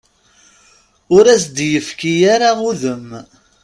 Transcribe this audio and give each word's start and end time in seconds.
Ur 1.15 1.25
as-d-yefki 1.33 2.13
ara 2.35 2.49
udem. 2.69 3.07